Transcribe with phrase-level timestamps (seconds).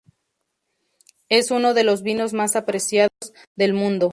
[1.29, 3.11] Es uno de los vinos más apreciados
[3.55, 4.09] del mundo.